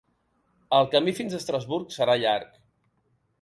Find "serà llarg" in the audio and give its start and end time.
1.97-2.59